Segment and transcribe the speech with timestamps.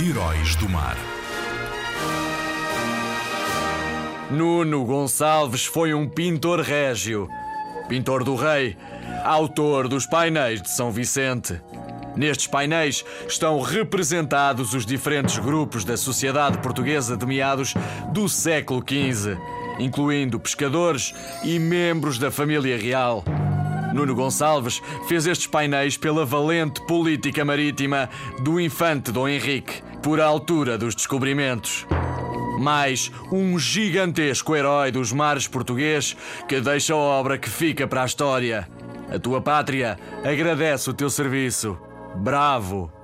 [0.00, 0.96] Heróis do Mar.
[4.28, 7.28] Nuno Gonçalves foi um pintor régio,
[7.88, 8.76] pintor do rei,
[9.22, 11.60] autor dos painéis de São Vicente.
[12.16, 17.72] Nestes painéis estão representados os diferentes grupos da sociedade portuguesa de meados
[18.12, 19.38] do século XV,
[19.78, 21.14] incluindo pescadores
[21.44, 23.24] e membros da família real.
[23.94, 30.76] Nuno Gonçalves fez estes painéis pela valente política marítima do infante Dom Henrique, por altura
[30.76, 31.86] dos descobrimentos.
[32.58, 36.16] Mais um gigantesco herói dos mares português
[36.48, 38.68] que deixa obra que fica para a história.
[39.08, 41.78] A tua pátria agradece o teu serviço.
[42.16, 43.03] Bravo!